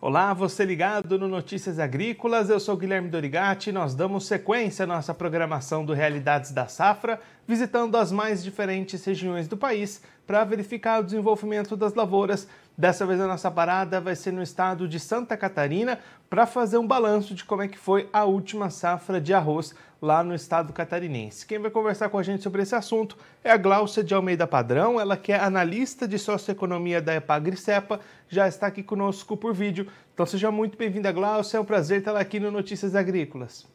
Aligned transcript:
Olá, 0.00 0.32
você 0.32 0.64
ligado 0.64 1.18
no 1.18 1.26
Notícias 1.26 1.80
Agrícolas, 1.80 2.48
eu 2.48 2.60
sou 2.60 2.76
Guilherme 2.76 3.08
Dorigati 3.08 3.70
e 3.70 3.72
nós 3.72 3.96
damos 3.96 4.28
sequência 4.28 4.84
à 4.84 4.86
nossa 4.86 5.12
programação 5.12 5.84
do 5.84 5.92
Realidades 5.92 6.52
da 6.52 6.68
Safra, 6.68 7.20
visitando 7.48 7.96
as 7.96 8.12
mais 8.12 8.44
diferentes 8.44 9.04
regiões 9.04 9.48
do 9.48 9.56
país 9.56 10.00
para 10.24 10.44
verificar 10.44 11.00
o 11.00 11.04
desenvolvimento 11.04 11.76
das 11.76 11.94
lavouras. 11.94 12.46
Dessa 12.78 13.04
vez 13.04 13.20
a 13.20 13.26
nossa 13.26 13.50
parada 13.50 14.00
vai 14.00 14.14
ser 14.14 14.32
no 14.32 14.40
estado 14.40 14.86
de 14.86 15.00
Santa 15.00 15.36
Catarina 15.36 15.98
para 16.30 16.46
fazer 16.46 16.78
um 16.78 16.86
balanço 16.86 17.34
de 17.34 17.44
como 17.44 17.60
é 17.60 17.66
que 17.66 17.76
foi 17.76 18.08
a 18.12 18.24
última 18.24 18.70
safra 18.70 19.20
de 19.20 19.34
arroz 19.34 19.74
lá 20.00 20.22
no 20.22 20.32
estado 20.32 20.72
catarinense. 20.72 21.44
Quem 21.44 21.58
vai 21.58 21.72
conversar 21.72 22.08
com 22.08 22.16
a 22.16 22.22
gente 22.22 22.40
sobre 22.40 22.62
esse 22.62 22.76
assunto 22.76 23.18
é 23.42 23.50
a 23.50 23.56
Gláucia 23.56 24.04
de 24.04 24.14
Almeida 24.14 24.46
Padrão, 24.46 25.00
ela 25.00 25.16
que 25.16 25.32
é 25.32 25.40
analista 25.40 26.06
de 26.06 26.20
socioeconomia 26.20 27.02
da 27.02 27.16
Epagricepa, 27.16 27.98
já 28.28 28.46
está 28.46 28.68
aqui 28.68 28.84
conosco 28.84 29.36
por 29.36 29.52
vídeo. 29.52 29.88
Então 30.14 30.24
seja 30.24 30.52
muito 30.52 30.78
bem-vinda, 30.78 31.10
Gláucia, 31.10 31.56
é 31.56 31.60
um 31.60 31.64
prazer 31.64 32.04
tê-la 32.04 32.20
aqui 32.20 32.38
no 32.38 32.48
Notícias 32.48 32.94
Agrícolas. 32.94 33.66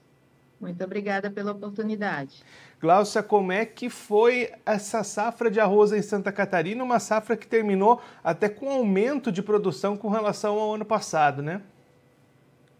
Muito 0.62 0.82
obrigada 0.82 1.30
pela 1.30 1.52
oportunidade. 1.52 2.42
Gláucia, 2.84 3.24
como 3.24 3.54
é 3.54 3.66
que 3.66 3.90
foi 3.90 4.52
essa 4.66 5.06
safra 5.06 5.50
de 5.50 5.58
arroz 5.58 5.94
em 5.94 6.02
Santa 6.02 6.34
Catarina? 6.34 6.84
Uma 6.84 7.00
safra 7.00 7.38
que 7.38 7.48
terminou 7.48 8.02
até 8.22 8.50
com 8.50 8.70
aumento 8.70 9.32
de 9.32 9.42
produção 9.42 9.96
com 9.96 10.10
relação 10.10 10.60
ao 10.60 10.74
ano 10.74 10.84
passado, 10.84 11.42
né? 11.42 11.62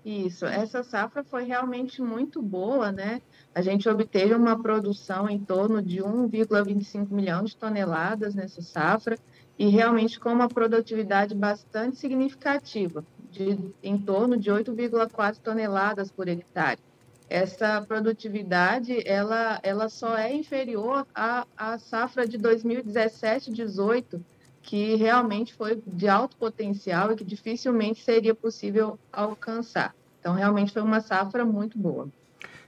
Isso, 0.04 0.46
essa 0.46 0.84
safra 0.84 1.24
foi 1.24 1.46
realmente 1.46 2.02
muito 2.02 2.42
boa, 2.42 2.92
né? 2.92 3.22
A 3.56 3.62
gente 3.62 3.88
obteve 3.88 4.34
uma 4.34 4.62
produção 4.62 5.30
em 5.30 5.40
torno 5.40 5.82
de 5.82 6.00
1,25 6.00 7.10
milhão 7.10 7.42
de 7.42 7.56
toneladas 7.56 8.36
nessa 8.36 8.62
safra 8.62 9.18
e 9.58 9.70
realmente 9.70 10.20
com 10.20 10.34
uma 10.34 10.50
produtividade 10.50 11.34
bastante 11.34 11.96
significativa, 11.96 13.06
de 13.32 13.58
em 13.82 13.98
torno 13.98 14.36
de 14.36 14.52
8,4 14.52 15.38
toneladas 15.38 16.12
por 16.12 16.28
hectare. 16.28 16.82
Essa 17.30 17.82
produtividade, 17.82 19.02
ela, 19.08 19.60
ela 19.64 19.90
só 19.90 20.18
é 20.18 20.34
inferior 20.34 21.08
à, 21.16 21.48
à 21.58 21.80
safra 21.80 22.28
de 22.28 22.38
2017-18, 22.38 24.20
que 24.62 24.96
realmente 24.96 25.54
foi 25.54 25.82
de 25.86 26.08
alto 26.08 26.38
potencial 26.38 27.12
e 27.12 27.16
que 27.16 27.24
dificilmente 27.24 28.04
seria 28.04 28.36
possível 28.36 28.98
alcançar. 29.12 29.96
Então, 30.20 30.34
realmente 30.34 30.72
foi 30.72 30.82
uma 30.82 31.02
safra 31.02 31.44
muito 31.44 31.78
boa. 31.78 32.08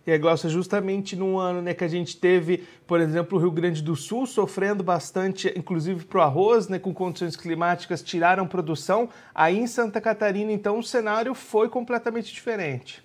E 0.05 0.11
a 0.11 0.17
Glaucia, 0.17 0.49
justamente 0.49 1.15
num 1.15 1.39
ano 1.39 1.61
né, 1.61 1.73
que 1.73 1.83
a 1.83 1.87
gente 1.87 2.17
teve, 2.17 2.63
por 2.85 2.99
exemplo, 2.99 3.37
o 3.37 3.41
Rio 3.41 3.49
Grande 3.49 3.81
do 3.81 3.95
Sul 3.95 4.27
sofrendo 4.27 4.83
bastante, 4.83 5.51
inclusive 5.57 6.05
para 6.05 6.19
o 6.19 6.21
arroz, 6.21 6.67
né, 6.67 6.77
com 6.77 6.93
condições 6.93 7.35
climáticas, 7.35 8.03
tiraram 8.03 8.45
produção. 8.45 9.09
Aí 9.33 9.57
em 9.57 9.65
Santa 9.65 9.99
Catarina, 9.99 10.51
então, 10.51 10.77
o 10.77 10.83
cenário 10.83 11.33
foi 11.33 11.69
completamente 11.69 12.31
diferente. 12.31 13.03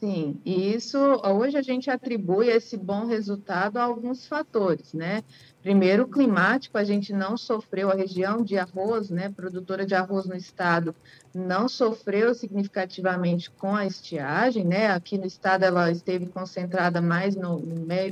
Sim, 0.00 0.40
e 0.46 0.72
isso 0.74 0.98
hoje 0.98 1.58
a 1.58 1.62
gente 1.62 1.90
atribui 1.90 2.48
esse 2.48 2.74
bom 2.74 3.04
resultado 3.04 3.76
a 3.76 3.82
alguns 3.82 4.26
fatores, 4.26 4.94
né? 4.94 5.22
Primeiro, 5.60 6.08
climático, 6.08 6.78
a 6.78 6.84
gente 6.84 7.12
não 7.12 7.36
sofreu, 7.36 7.90
a 7.90 7.94
região 7.94 8.42
de 8.42 8.56
arroz, 8.56 9.10
né, 9.10 9.28
produtora 9.28 9.84
de 9.84 9.94
arroz 9.94 10.24
no 10.24 10.34
estado, 10.34 10.96
não 11.34 11.68
sofreu 11.68 12.34
significativamente 12.34 13.50
com 13.50 13.76
a 13.76 13.84
estiagem, 13.84 14.64
né? 14.64 14.86
Aqui 14.90 15.18
no 15.18 15.26
estado 15.26 15.64
ela 15.64 15.90
esteve 15.90 16.24
concentrada 16.28 17.02
mais 17.02 17.36
no 17.36 17.60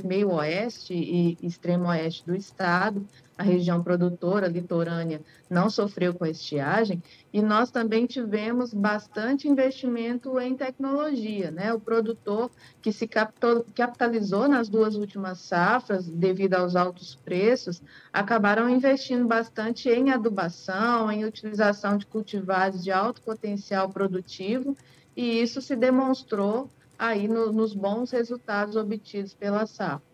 meio 0.05 0.31
oeste 0.33 0.93
e 0.93 1.39
extremo 1.41 1.87
oeste 1.87 2.23
do 2.23 2.35
estado, 2.35 3.03
a 3.39 3.43
região 3.43 3.81
produtora 3.81 4.49
litorânea 4.49 5.21
não 5.49 5.69
sofreu 5.69 6.13
com 6.13 6.25
a 6.25 6.29
estiagem, 6.29 7.01
e 7.31 7.41
nós 7.41 7.71
também 7.71 8.05
tivemos 8.05 8.73
bastante 8.73 9.47
investimento 9.47 10.37
em 10.41 10.57
tecnologia, 10.57 11.49
né? 11.49 11.73
O 11.73 11.79
produtor 11.79 12.51
que 12.81 12.91
se 12.91 13.07
capitalizou 13.07 14.49
nas 14.49 14.67
duas 14.67 14.95
últimas 14.95 15.39
safras, 15.39 16.05
devido 16.05 16.55
aos 16.55 16.75
altos 16.75 17.15
preços, 17.15 17.81
acabaram 18.11 18.69
investindo 18.69 19.25
bastante 19.25 19.87
em 19.87 20.11
adubação, 20.11 21.09
em 21.09 21.23
utilização 21.23 21.97
de 21.97 22.05
cultivares 22.05 22.83
de 22.83 22.91
alto 22.91 23.21
potencial 23.21 23.87
produtivo, 23.87 24.75
e 25.15 25.41
isso 25.41 25.61
se 25.61 25.77
demonstrou 25.77 26.69
aí 26.97 27.25
no, 27.25 27.53
nos 27.53 27.73
bons 27.73 28.11
resultados 28.11 28.75
obtidos 28.75 29.33
pela 29.33 29.65
safra. 29.65 30.08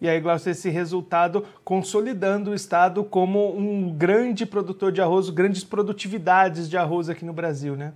E 0.00 0.08
aí, 0.08 0.20
Glaucio, 0.20 0.50
esse 0.50 0.68
resultado 0.68 1.44
consolidando 1.64 2.50
o 2.50 2.54
Estado 2.54 3.02
como 3.02 3.56
um 3.56 3.92
grande 3.92 4.44
produtor 4.44 4.92
de 4.92 5.00
arroz, 5.00 5.30
grandes 5.30 5.64
produtividades 5.64 6.68
de 6.68 6.76
arroz 6.76 7.08
aqui 7.08 7.24
no 7.24 7.32
Brasil, 7.32 7.74
né? 7.74 7.92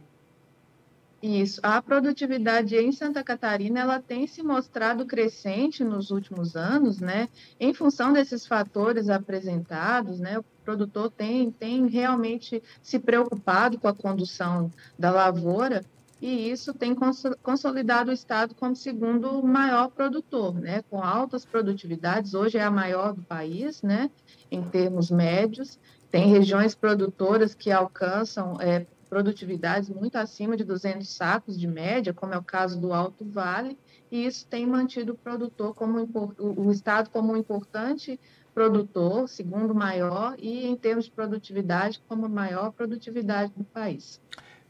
Isso. 1.23 1.61
A 1.63 1.83
produtividade 1.83 2.75
em 2.77 2.91
Santa 2.93 3.23
Catarina 3.23 3.81
ela 3.81 4.01
tem 4.01 4.27
se 4.27 4.43
mostrado 4.43 5.05
crescente 5.05 5.85
nos 5.85 6.11
últimos 6.11 6.57
anos, 6.57 6.99
né? 6.99 7.29
Em 7.59 7.75
função 7.75 8.15
desses 8.15 8.47
fatores 8.47 9.11
apresentados, 9.11 10.19
né? 10.19 10.39
O 10.39 10.45
produtor 10.65 11.11
tem, 11.11 11.51
tem 11.51 11.87
realmente 11.89 12.63
se 12.83 12.99
preocupado 12.99 13.79
com 13.79 13.87
a 13.87 13.95
condução 13.95 14.73
da 14.99 15.11
lavoura 15.11 15.85
e 16.21 16.51
isso 16.51 16.75
tem 16.75 16.95
consolidado 17.43 18.11
o 18.11 18.15
Estado 18.15 18.55
como 18.55 18.77
segundo 18.77 19.43
maior 19.43 19.89
produtor, 19.89 20.55
né, 20.55 20.83
com 20.91 21.03
altas 21.03 21.45
produtividades, 21.45 22.35
hoje 22.35 22.59
é 22.59 22.63
a 22.63 22.71
maior 22.71 23.15
do 23.15 23.23
país, 23.23 23.83
né, 23.83 24.11
em 24.51 24.63
termos 24.63 25.11
médios, 25.11 25.79
tem 26.11 26.29
regiões 26.29 26.75
produtoras 26.75 27.55
que 27.55 27.71
alcançam 27.71 28.61
é, 28.61 28.87
produtividades 29.09 29.89
muito 29.89 30.17
acima 30.17 30.57
de 30.57 30.65
200 30.65 31.09
sacos 31.09 31.59
de 31.59 31.67
média, 31.67 32.13
como 32.13 32.35
é 32.35 32.39
o 32.39 32.45
caso 32.45 32.81
do 32.81 32.93
Alto 32.93 33.25
Vale, 33.25 33.79
e 34.11 34.27
isso 34.27 34.47
tem 34.47 34.67
mantido 34.67 35.13
o 35.13 35.17
produtor 35.17 35.75
como 35.75 36.09
o 36.39 36.71
Estado 36.71 37.11
como 37.11 37.33
um 37.33 37.37
importante 37.37 38.19
produtor, 38.55 39.29
segundo 39.29 39.75
maior, 39.75 40.35
e 40.39 40.67
em 40.67 40.77
termos 40.77 41.07
de 41.07 41.11
produtividade, 41.13 42.03
como 42.09 42.27
a 42.27 42.29
maior 42.29 42.73
produtividade 42.73 43.53
do 43.57 43.65
país. 43.65 44.21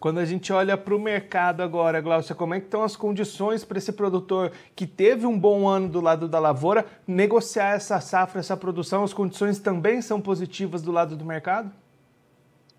Quando 0.01 0.17
a 0.17 0.25
gente 0.25 0.51
olha 0.51 0.79
para 0.79 0.97
o 0.97 0.99
mercado 0.99 1.63
agora, 1.63 2.01
Glaucia, 2.01 2.35
como 2.35 2.55
é 2.55 2.59
que 2.59 2.65
estão 2.65 2.83
as 2.83 2.97
condições 2.97 3.67
para 3.67 3.77
esse 3.77 3.93
produtor 3.93 4.51
que 4.75 4.87
teve 4.87 5.27
um 5.27 5.39
bom 5.39 5.69
ano 5.69 5.91
do 5.91 6.01
lado 6.01 6.27
da 6.27 6.39
lavoura 6.39 6.87
negociar 7.07 7.75
essa 7.75 8.01
safra, 8.01 8.41
essa 8.41 8.57
produção? 8.57 9.05
As 9.05 9.13
condições 9.13 9.59
também 9.59 10.01
são 10.01 10.19
positivas 10.19 10.81
do 10.81 10.91
lado 10.91 11.17
do 11.17 11.25
mercado? 11.27 11.71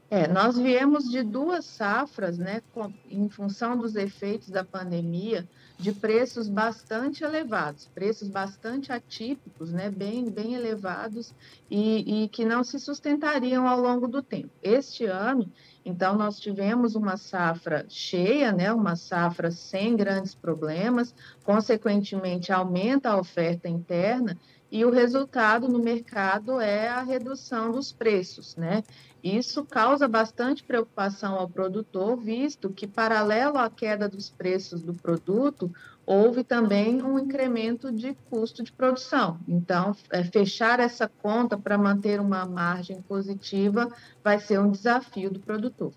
É, 0.10 0.28
nós 0.28 0.58
viemos 0.58 1.10
de 1.10 1.24
duas 1.24 1.64
safras, 1.64 2.38
né, 2.38 2.62
com, 2.74 2.92
em 3.10 3.30
função 3.30 3.78
dos 3.78 3.96
efeitos 3.96 4.50
da 4.50 4.62
pandemia, 4.62 5.48
de 5.80 5.94
preços 5.94 6.50
bastante 6.50 7.24
elevados, 7.24 7.88
preços 7.94 8.28
bastante 8.28 8.92
atípicos, 8.92 9.72
né, 9.72 9.90
bem, 9.90 10.30
bem 10.30 10.54
elevados 10.54 11.34
e, 11.70 12.24
e 12.24 12.28
que 12.28 12.44
não 12.44 12.62
se 12.62 12.78
sustentariam 12.78 13.68
ao 13.68 13.80
longo 13.80 14.06
do 14.08 14.22
tempo. 14.22 14.50
Este 14.62 15.06
ano, 15.06 15.50
então, 15.84 16.16
nós 16.16 16.40
tivemos 16.40 16.96
uma 16.96 17.18
safra 17.18 17.86
cheia, 17.90 18.52
né, 18.52 18.72
uma 18.72 18.96
safra 18.96 19.50
sem 19.50 19.96
grandes 19.96 20.36
problemas, 20.36 21.14
consequentemente, 21.44 22.52
aumenta 22.52 23.10
a 23.10 23.18
oferta 23.18 23.68
interna 23.68 24.38
e 24.72 24.86
o 24.86 24.90
resultado 24.90 25.68
no 25.68 25.80
mercado 25.80 26.62
é 26.62 26.88
a 26.88 27.02
redução 27.02 27.72
dos 27.72 27.92
preços, 27.92 28.56
né? 28.56 28.84
Isso 29.22 29.66
causa 29.66 30.08
bastante 30.08 30.64
preocupação 30.64 31.36
ao 31.36 31.50
produtor, 31.50 32.16
visto 32.16 32.70
que, 32.70 32.88
paralelo 32.88 33.58
à 33.58 33.70
queda 33.70 34.08
dos 34.08 34.30
preços 34.30 34.82
do 34.82 34.94
produto, 34.94 35.70
houve 36.06 36.44
também 36.44 37.02
um 37.02 37.20
incremento 37.20 37.92
de 37.92 38.16
custo 38.30 38.64
de 38.64 38.72
produção. 38.72 39.40
Então, 39.48 39.96
é, 40.12 40.24
fechar 40.24 40.80
essa 40.80 41.08
conta 41.08 41.58
para 41.58 41.78
manter 41.78 42.20
uma 42.20 42.46
margem 42.46 43.02
positiva 43.02 43.88
vai 44.24 44.40
ser 44.40 44.60
um 44.60 44.72
desafio 44.72 45.30
do 45.30 45.40
produtor. 45.40 45.92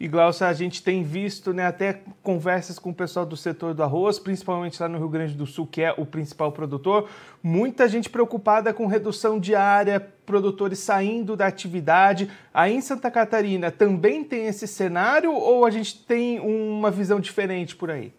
E 0.00 0.08
Glaucia, 0.08 0.46
a 0.46 0.54
gente 0.54 0.82
tem 0.82 1.02
visto 1.02 1.52
né, 1.52 1.66
até 1.66 2.00
conversas 2.22 2.78
com 2.78 2.88
o 2.88 2.94
pessoal 2.94 3.26
do 3.26 3.36
setor 3.36 3.74
do 3.74 3.82
arroz, 3.82 4.18
principalmente 4.18 4.80
lá 4.80 4.88
no 4.88 4.96
Rio 4.96 5.10
Grande 5.10 5.34
do 5.34 5.44
Sul, 5.44 5.66
que 5.66 5.82
é 5.82 5.92
o 5.94 6.06
principal 6.06 6.50
produtor, 6.52 7.06
muita 7.42 7.86
gente 7.86 8.08
preocupada 8.08 8.72
com 8.72 8.86
redução 8.86 9.38
de 9.38 9.54
área, 9.54 10.00
produtores 10.24 10.78
saindo 10.78 11.36
da 11.36 11.46
atividade. 11.46 12.30
Aí 12.54 12.74
em 12.74 12.80
Santa 12.80 13.10
Catarina 13.10 13.70
também 13.70 14.24
tem 14.24 14.46
esse 14.46 14.66
cenário 14.66 15.34
ou 15.34 15.66
a 15.66 15.70
gente 15.70 15.98
tem 15.98 16.40
uma 16.40 16.90
visão 16.90 17.20
diferente 17.20 17.76
por 17.76 17.90
aí? 17.90 18.10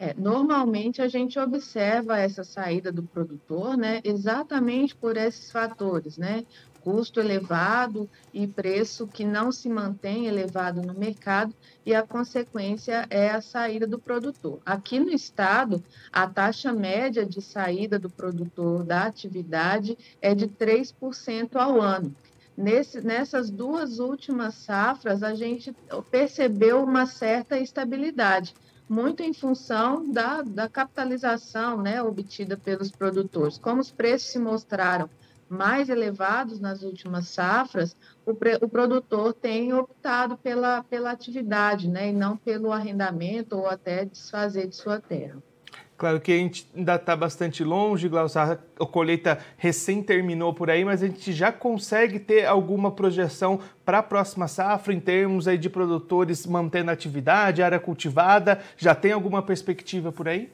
É, 0.00 0.14
normalmente 0.16 1.02
a 1.02 1.08
gente 1.08 1.38
observa 1.40 2.18
essa 2.18 2.44
saída 2.44 2.92
do 2.92 3.02
produtor, 3.02 3.76
né, 3.76 4.00
exatamente 4.04 4.94
por 4.94 5.16
esses 5.16 5.50
fatores, 5.50 6.16
né, 6.16 6.44
custo 6.80 7.18
elevado 7.20 8.08
e 8.32 8.46
preço 8.46 9.06
que 9.06 9.24
não 9.24 9.50
se 9.50 9.68
mantém 9.68 10.26
elevado 10.26 10.80
no 10.82 10.94
mercado 10.94 11.52
e 11.84 11.94
a 11.94 12.02
consequência 12.02 13.06
é 13.10 13.30
a 13.30 13.40
saída 13.40 13.86
do 13.86 13.98
produtor. 13.98 14.60
Aqui 14.64 15.00
no 15.00 15.10
estado, 15.10 15.82
a 16.12 16.26
taxa 16.26 16.72
média 16.72 17.26
de 17.26 17.42
saída 17.42 17.98
do 17.98 18.08
produtor 18.08 18.84
da 18.84 19.02
atividade 19.02 19.98
é 20.22 20.34
de 20.34 20.46
3% 20.46 21.56
ao 21.56 21.80
ano. 21.80 22.14
nesse, 22.56 23.00
nessas 23.00 23.50
duas 23.50 23.98
últimas 23.98 24.54
safras, 24.54 25.22
a 25.22 25.34
gente 25.34 25.74
percebeu 26.10 26.82
uma 26.82 27.04
certa 27.04 27.58
estabilidade, 27.58 28.54
muito 28.88 29.22
em 29.22 29.32
função 29.32 30.10
da, 30.10 30.42
da 30.42 30.68
capitalização 30.68 31.82
né, 31.82 32.02
obtida 32.02 32.56
pelos 32.56 32.90
produtores. 32.90 33.58
Como 33.58 33.80
os 33.80 33.90
preços 33.90 34.30
se 34.30 34.38
mostraram 34.38 35.10
mais 35.48 35.88
elevados 35.88 36.60
nas 36.60 36.82
últimas 36.82 37.28
safras, 37.28 37.96
o, 38.24 38.34
pre, 38.34 38.56
o 38.56 38.68
produtor 38.68 39.32
tem 39.32 39.72
optado 39.72 40.36
pela, 40.36 40.82
pela 40.84 41.10
atividade, 41.10 41.88
né, 41.88 42.08
e 42.10 42.12
não 42.12 42.36
pelo 42.36 42.72
arrendamento 42.72 43.56
ou 43.56 43.66
até 43.66 44.04
desfazer 44.04 44.68
de 44.68 44.76
sua 44.76 45.00
terra. 45.00 45.42
Claro 45.98 46.20
que 46.20 46.30
a 46.30 46.36
gente 46.36 46.64
ainda 46.76 46.94
está 46.94 47.16
bastante 47.16 47.64
longe, 47.64 48.08
Glaucio, 48.08 48.40
a 48.40 48.56
colheita 48.86 49.36
recém 49.56 50.00
terminou 50.00 50.54
por 50.54 50.70
aí, 50.70 50.84
mas 50.84 51.02
a 51.02 51.08
gente 51.08 51.32
já 51.32 51.50
consegue 51.50 52.20
ter 52.20 52.46
alguma 52.46 52.92
projeção 52.92 53.58
para 53.84 53.98
a 53.98 54.02
próxima 54.02 54.46
safra 54.46 54.94
em 54.94 55.00
termos 55.00 55.48
aí 55.48 55.58
de 55.58 55.68
produtores 55.68 56.46
mantendo 56.46 56.92
atividade, 56.92 57.64
área 57.64 57.80
cultivada, 57.80 58.60
já 58.76 58.94
tem 58.94 59.10
alguma 59.10 59.42
perspectiva 59.42 60.12
por 60.12 60.28
aí? 60.28 60.52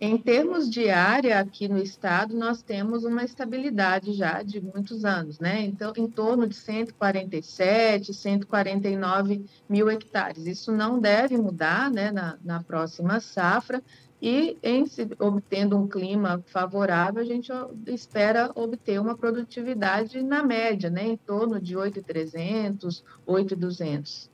Em 0.00 0.16
termos 0.16 0.70
de 0.70 0.90
área 0.90 1.40
aqui 1.40 1.66
no 1.66 1.78
estado, 1.78 2.36
nós 2.36 2.62
temos 2.62 3.02
uma 3.02 3.24
estabilidade 3.24 4.12
já 4.12 4.44
de 4.44 4.60
muitos 4.60 5.04
anos, 5.04 5.40
né? 5.40 5.62
Então, 5.62 5.92
em 5.96 6.08
torno 6.08 6.46
de 6.46 6.54
147, 6.54 8.14
149 8.14 9.44
mil 9.68 9.90
hectares. 9.90 10.46
Isso 10.46 10.70
não 10.70 11.00
deve 11.00 11.36
mudar, 11.36 11.90
né, 11.90 12.12
na, 12.12 12.38
na 12.44 12.62
próxima 12.62 13.18
safra. 13.18 13.82
E 14.22 14.56
em 14.62 14.86
se, 14.86 15.08
obtendo 15.18 15.76
um 15.76 15.88
clima 15.88 16.44
favorável, 16.46 17.20
a 17.20 17.26
gente 17.26 17.50
espera 17.88 18.52
obter 18.54 19.00
uma 19.00 19.16
produtividade 19.16 20.22
na 20.22 20.44
média, 20.44 20.90
né, 20.90 21.08
em 21.08 21.16
torno 21.16 21.60
de 21.60 21.76
8.300, 21.76 23.02
8.200 23.26 24.30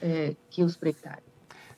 é, 0.00 0.34
quilos 0.50 0.76
por 0.76 0.88
hectare. 0.88 1.25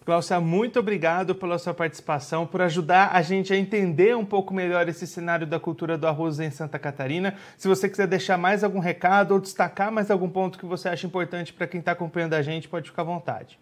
Glaucia, 0.09 0.41
muito 0.41 0.79
obrigado 0.79 1.35
pela 1.35 1.59
sua 1.59 1.75
participação, 1.75 2.47
por 2.47 2.63
ajudar 2.63 3.11
a 3.13 3.21
gente 3.21 3.53
a 3.53 3.57
entender 3.59 4.17
um 4.17 4.25
pouco 4.25 4.55
melhor 4.55 4.89
esse 4.89 5.07
cenário 5.07 5.47
da 5.47 5.61
cultura 5.61 5.99
do 5.99 6.07
arroz 6.07 6.41
em 6.41 6.51
Santa 6.51 6.79
Catarina. 6.79 7.35
Se 7.59 7.69
você 7.69 7.91
quiser 7.91 8.07
deixar 8.07 8.39
mais 8.39 8.65
algum 8.65 8.79
recado 8.79 9.33
ou 9.33 9.39
destacar 9.39 9.93
mais 9.93 10.11
algum 10.11 10.31
ponto 10.31 10.59
que 10.59 10.65
você 10.65 10.89
acha 10.89 11.07
importante 11.07 11.53
para 11.53 11.67
quem 11.67 11.81
está 11.81 11.93
acompanhando 11.93 12.33
a 12.33 12.41
gente, 12.41 12.71
pode 12.71 12.89
ficar 12.89 13.03
à 13.03 13.05
vontade. 13.05 13.61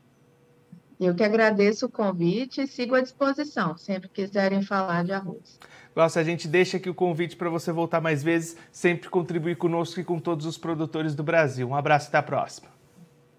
Eu 1.00 1.16
que 1.16 1.24
agradeço 1.24 1.86
o 1.86 1.88
convite 1.88 2.60
e 2.60 2.66
sigo 2.68 2.94
à 2.94 3.00
disposição, 3.00 3.76
sempre 3.76 4.08
quiserem 4.08 4.62
falar 4.62 5.02
de 5.02 5.10
arroz. 5.10 5.58
Glaucia, 5.96 6.22
a 6.22 6.24
gente 6.24 6.46
deixa 6.46 6.76
aqui 6.76 6.88
o 6.88 6.94
convite 6.94 7.34
para 7.34 7.50
você 7.50 7.72
voltar 7.72 8.00
mais 8.00 8.22
vezes, 8.22 8.56
sempre 8.70 9.08
contribuir 9.08 9.56
conosco 9.56 9.98
e 9.98 10.04
com 10.04 10.20
todos 10.20 10.46
os 10.46 10.56
produtores 10.56 11.12
do 11.12 11.24
Brasil. 11.24 11.68
Um 11.68 11.74
abraço 11.74 12.06
e 12.06 12.08
até 12.10 12.18
a 12.18 12.22
próxima. 12.22 12.68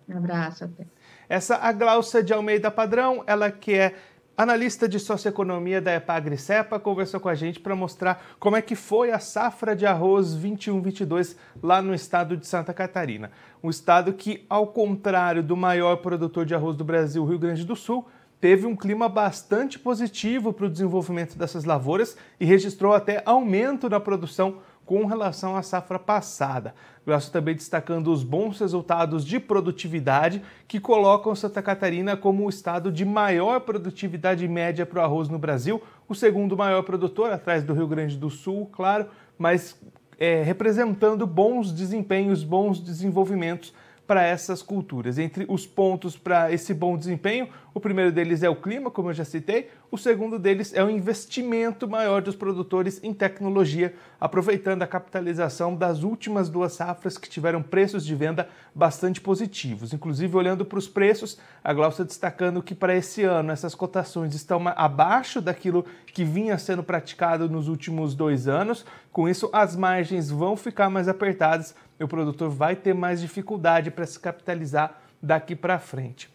Um 0.10 0.18
abraço, 0.18 0.66
até. 0.66 0.86
Essa 1.30 1.58
a 1.58 1.72
Glaucia 1.74 2.24
de 2.24 2.34
Almeida 2.34 2.72
Padrão, 2.72 3.24
ela 3.28 3.52
que 3.52 3.74
é 3.74 3.96
analista 4.38 4.88
de 4.88 5.00
socioeconomia 5.00 5.82
da 5.82 5.94
Epagri-Cepa, 5.96 6.80
conversou 6.80 7.20
com 7.20 7.28
a 7.28 7.36
gente 7.36 7.60
para 7.60 7.76
mostrar 7.76 8.24
como 8.40 8.56
é 8.56 8.62
que 8.62 8.76
foi 8.76 9.12
a 9.12 9.20
safra 9.20 9.76
de 9.76 9.86
arroz 9.86 10.38
21-22 10.38 11.36
lá 11.62 11.82
no 11.82 11.94
estado 11.94 12.38
de 12.38 12.48
Santa 12.48 12.74
Catarina. 12.74 13.32
Um 13.62 13.70
estado 13.70 14.14
que, 14.14 14.46
ao 14.48 14.68
contrário 14.68 15.44
do 15.44 15.58
maior 15.58 15.98
produtor 15.98 16.46
de 16.46 16.56
arroz 16.56 16.78
do 16.78 16.86
Brasil, 16.86 17.26
Rio 17.26 17.40
Grande 17.40 17.66
do 17.66 17.76
Sul, 17.76 18.08
teve 18.40 18.66
um 18.66 18.76
clima 18.76 19.10
bastante 19.10 19.80
positivo 19.80 20.54
para 20.54 20.68
o 20.68 20.70
desenvolvimento 20.70 21.38
dessas 21.38 21.66
lavouras 21.66 22.16
e 22.40 22.46
registrou 22.46 22.94
até 22.94 23.22
aumento 23.26 23.90
na 23.90 24.00
produção 24.00 24.60
com 24.88 25.06
relação 25.06 25.58
à 25.58 25.62
safra 25.62 26.00
passada. 26.00 26.74
Gosto 27.06 27.30
também 27.30 27.54
destacando 27.54 28.12
os 28.12 28.24
bons 28.24 28.58
resultados 28.60 29.26
de 29.26 29.38
produtividade 29.38 30.42
que 30.66 30.80
colocam 30.80 31.36
Santa 31.36 31.62
Catarina 31.62 32.16
como 32.16 32.46
o 32.46 32.50
estado 32.50 32.90
de 32.90 33.04
maior 33.04 33.60
produtividade 33.60 34.48
média 34.48 34.86
para 34.86 35.02
o 35.02 35.04
arroz 35.04 35.28
no 35.28 35.38
Brasil, 35.38 35.84
o 36.08 36.16
segundo 36.16 36.56
maior 36.56 36.84
produtor, 36.84 37.32
atrás 37.32 37.66
do 37.66 37.74
Rio 37.74 37.86
Grande 37.86 38.18
do 38.18 38.30
Sul, 38.30 38.66
claro, 38.72 39.08
mas 39.38 39.78
é, 40.18 40.42
representando 40.42 41.28
bons 41.28 41.74
desempenhos, 41.74 42.42
bons 42.42 42.80
desenvolvimentos 42.80 43.74
para 44.08 44.24
essas 44.24 44.64
culturas. 44.64 45.20
Entre 45.20 45.46
os 45.50 45.68
pontos 45.68 46.18
para 46.18 46.52
esse 46.52 46.74
bom 46.74 46.98
desempenho, 46.98 47.50
o 47.74 47.80
primeiro 47.80 48.12
deles 48.12 48.42
é 48.42 48.50
o 48.50 48.56
clima, 48.56 48.90
como 48.90 49.10
eu 49.10 49.14
já 49.14 49.24
citei, 49.24 49.70
o 49.92 49.98
segundo 49.98 50.40
deles 50.40 50.74
é 50.74 50.84
o 50.84 50.90
investimento 50.90 51.88
maior 51.88 52.24
dos 52.24 52.36
produtores 52.36 53.00
em 53.04 53.14
tecnologia, 53.14 53.94
aproveitando 54.20 54.82
a 54.82 54.88
capitalização 54.88 55.76
das 55.76 56.02
últimas 56.02 56.50
duas 56.50 56.74
safras 56.74 57.18
que 57.18 57.30
tiveram 57.30 57.62
preços 57.62 58.04
de 58.04 58.16
venda 58.16 58.50
bastante 58.74 59.22
positivos. 59.22 59.94
Inclusive, 59.94 60.36
olhando 60.36 60.66
para 60.66 60.80
os 60.80 60.88
preços, 60.88 61.38
a 61.64 61.72
Glaucia 61.72 62.04
destacando 62.04 62.64
que 62.64 62.74
para 62.74 62.96
esse 62.96 63.24
ano 63.24 63.52
essas 63.52 63.76
cotações 63.76 64.34
estão 64.34 64.62
abaixo 64.70 65.40
daquilo 65.40 65.86
que 66.08 66.24
vinha 66.24 66.58
sendo 66.58 66.82
praticado 66.82 67.48
nos 67.48 67.68
últimos 67.68 68.16
dois 68.16 68.48
anos. 68.48 68.86
Com 69.12 69.30
isso, 69.30 69.50
as 69.54 69.76
margens 69.76 70.32
vão 70.32 70.58
ficar 70.58 70.90
mais 70.90 71.08
apertadas 71.08 71.76
o 72.04 72.08
produtor 72.08 72.50
vai 72.50 72.76
ter 72.76 72.94
mais 72.94 73.22
dificuldade 73.22 73.92
para 73.92 74.06
se 74.06 74.20
capitalizar 74.20 75.02
daqui 75.22 75.56
para 75.56 75.80
frente. 75.80 76.30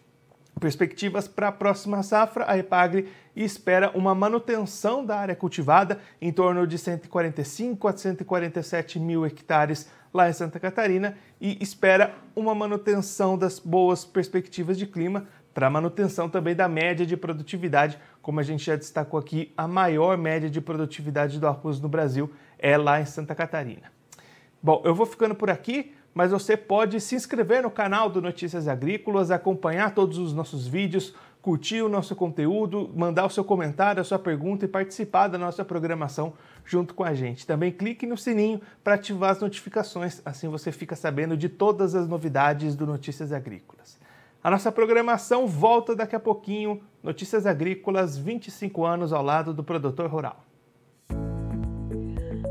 Perspectivas 0.59 1.27
para 1.27 1.47
a 1.47 1.51
próxima 1.51 2.03
safra, 2.03 2.45
a 2.47 2.57
Epagre 2.57 3.09
espera 3.35 3.91
uma 3.95 4.13
manutenção 4.13 5.03
da 5.03 5.17
área 5.17 5.35
cultivada 5.35 5.99
em 6.21 6.31
torno 6.31 6.67
de 6.67 6.77
145 6.77 7.87
a 7.87 7.97
147 7.97 8.99
mil 8.99 9.25
hectares 9.25 9.89
lá 10.13 10.29
em 10.29 10.33
Santa 10.33 10.59
Catarina 10.59 11.17
e 11.41 11.57
espera 11.61 12.13
uma 12.35 12.53
manutenção 12.53 13.37
das 13.37 13.57
boas 13.57 14.05
perspectivas 14.05 14.77
de 14.77 14.85
clima 14.85 15.25
para 15.53 15.69
manutenção 15.69 16.29
também 16.29 16.55
da 16.55 16.67
média 16.67 17.05
de 17.05 17.15
produtividade, 17.15 17.99
como 18.21 18.39
a 18.39 18.43
gente 18.43 18.65
já 18.65 18.75
destacou 18.75 19.19
aqui, 19.19 19.53
a 19.55 19.67
maior 19.67 20.17
média 20.17 20.49
de 20.49 20.59
produtividade 20.59 21.39
do 21.39 21.47
arroz 21.47 21.79
no 21.79 21.89
Brasil 21.89 22.31
é 22.57 22.75
lá 22.77 22.99
em 22.99 23.05
Santa 23.05 23.35
Catarina. 23.35 23.92
Bom, 24.63 24.81
eu 24.85 24.95
vou 24.95 25.05
ficando 25.05 25.35
por 25.35 25.49
aqui 25.49 25.93
mas 26.13 26.31
você 26.31 26.55
pode 26.55 27.01
se 27.01 27.15
inscrever 27.15 27.63
no 27.63 27.71
canal 27.71 28.09
do 28.09 28.21
Notícias 28.21 28.67
Agrícolas, 28.67 29.31
acompanhar 29.31 29.95
todos 29.95 30.17
os 30.17 30.31
nossos 30.31 30.67
vídeos, 30.67 31.13
curtir 31.41 31.81
o 31.81 31.89
nosso 31.89 32.15
conteúdo, 32.15 32.89
mandar 32.95 33.25
o 33.25 33.29
seu 33.29 33.43
comentário, 33.43 33.99
a 33.99 34.03
sua 34.03 34.19
pergunta 34.19 34.63
e 34.63 34.67
participar 34.67 35.27
da 35.27 35.37
nossa 35.37 35.65
programação 35.65 36.33
junto 36.63 36.93
com 36.93 37.03
a 37.03 37.13
gente. 37.13 37.47
Também 37.47 37.71
clique 37.71 38.05
no 38.05 38.15
sininho 38.15 38.61
para 38.83 38.93
ativar 38.93 39.31
as 39.31 39.41
notificações, 39.41 40.21
assim 40.23 40.47
você 40.47 40.71
fica 40.71 40.95
sabendo 40.95 41.35
de 41.35 41.49
todas 41.49 41.95
as 41.95 42.07
novidades 42.07 42.75
do 42.75 42.85
Notícias 42.85 43.33
Agrícolas. 43.33 43.99
A 44.43 44.51
nossa 44.51 44.71
programação 44.71 45.47
volta 45.47 45.95
daqui 45.95 46.15
a 46.15 46.19
pouquinho. 46.19 46.81
Notícias 47.01 47.45
Agrícolas, 47.45 48.17
25 48.17 48.85
anos 48.85 49.11
ao 49.11 49.23
lado 49.23 49.53
do 49.53 49.63
produtor 49.63 50.09
rural. 50.09 50.43